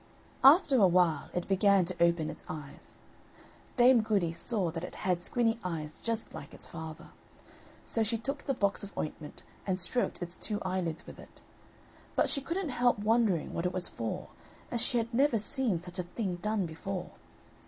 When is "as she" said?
14.71-14.97